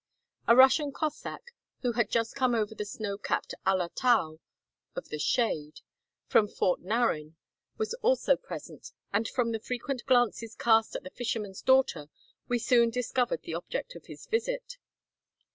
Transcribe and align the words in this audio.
A 0.47 0.55
Russian 0.55 0.91
Cossack, 0.91 1.51
who 1.83 1.91
had 1.91 2.09
just 2.09 2.33
come 2.35 2.55
over 2.55 2.73
the 2.73 2.85
snow 2.85 3.19
capped 3.19 3.53
Ala 3.67 3.91
Tau, 3.93 4.39
"of 4.95 5.09
the 5.09 5.19
Shade," 5.19 5.81
from 6.25 6.47
Fort 6.47 6.81
Narin, 6.81 7.35
was 7.77 7.93
also 8.01 8.35
present, 8.35 8.93
and 9.13 9.27
from 9.29 9.51
the 9.51 9.59
frequent 9.59 10.03
glances 10.07 10.55
cast 10.55 10.95
at 10.95 11.03
the 11.03 11.11
fisherman's 11.11 11.61
daughter 11.61 12.09
we 12.47 12.57
soon 12.57 12.89
discovered 12.89 13.43
the 13.43 13.53
object 13.53 13.95
of 13.95 14.07
his 14.07 14.25
visit. 14.25 14.77